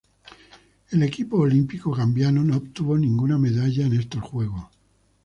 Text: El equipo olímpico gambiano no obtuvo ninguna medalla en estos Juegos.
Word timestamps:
El 0.89 1.03
equipo 1.03 1.37
olímpico 1.37 1.91
gambiano 1.91 2.43
no 2.43 2.57
obtuvo 2.57 2.97
ninguna 2.97 3.37
medalla 3.37 3.85
en 3.85 3.93
estos 3.93 4.23
Juegos. 4.23 4.65